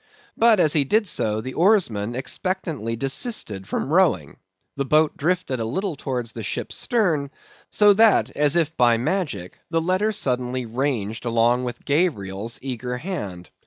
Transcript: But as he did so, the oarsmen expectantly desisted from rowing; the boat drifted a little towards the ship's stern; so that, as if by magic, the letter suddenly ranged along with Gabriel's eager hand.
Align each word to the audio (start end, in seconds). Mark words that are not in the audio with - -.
But 0.35 0.59
as 0.59 0.73
he 0.73 0.83
did 0.83 1.07
so, 1.07 1.41
the 1.41 1.53
oarsmen 1.53 2.15
expectantly 2.15 2.95
desisted 2.95 3.67
from 3.67 3.93
rowing; 3.93 4.37
the 4.75 4.83
boat 4.83 5.15
drifted 5.15 5.59
a 5.59 5.63
little 5.63 5.95
towards 5.95 6.31
the 6.31 6.41
ship's 6.41 6.75
stern; 6.75 7.29
so 7.71 7.93
that, 7.93 8.31
as 8.35 8.55
if 8.55 8.75
by 8.75 8.97
magic, 8.97 9.59
the 9.69 9.79
letter 9.79 10.11
suddenly 10.11 10.65
ranged 10.65 11.23
along 11.23 11.65
with 11.65 11.85
Gabriel's 11.85 12.57
eager 12.63 12.97
hand. 12.97 13.51